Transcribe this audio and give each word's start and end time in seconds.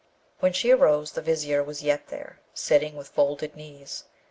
When 0.39 0.51
she 0.51 0.71
arose 0.71 1.11
the 1.11 1.21
Vizier 1.21 1.61
was 1.63 1.83
yet 1.83 2.07
there, 2.07 2.39
sitting 2.55 2.95
with 2.95 3.09
folded 3.09 3.55
knees. 3.55 4.05